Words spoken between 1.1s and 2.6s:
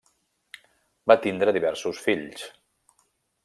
Va tindre diversos fills.